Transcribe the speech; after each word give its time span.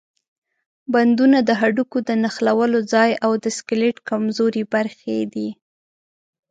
بندونه 0.93 1.37
د 1.43 1.49
هډوکو 1.61 1.97
د 2.07 2.09
نښلولو 2.23 2.79
ځای 2.93 3.11
او 3.25 3.31
د 3.43 3.45
سکلیټ 3.57 3.97
کمزورې 4.09 4.63
برخې 4.73 5.19
دي. 5.33 5.49